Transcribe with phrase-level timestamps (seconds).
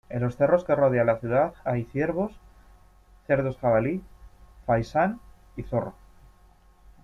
[0.09, 2.31] En los cerros que rodean la ciudad, hay ciervos,
[3.27, 4.03] cerdos jabalí,
[4.65, 5.19] faisán
[5.55, 5.93] y zorro.